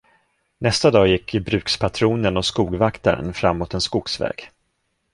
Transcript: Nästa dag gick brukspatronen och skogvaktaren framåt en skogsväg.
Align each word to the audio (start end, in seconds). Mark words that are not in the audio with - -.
Nästa 0.57 0.91
dag 0.91 1.07
gick 1.07 1.31
brukspatronen 1.33 2.37
och 2.37 2.45
skogvaktaren 2.45 3.33
framåt 3.33 3.73
en 3.73 3.81
skogsväg. 3.81 4.49